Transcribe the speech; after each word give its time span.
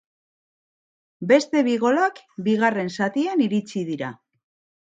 Beste 1.31 1.61
bi 1.69 1.75
golak 1.85 2.23
bigarren 2.49 2.91
zatian 2.99 3.47
iritsi 3.49 3.87
dira. 3.95 4.13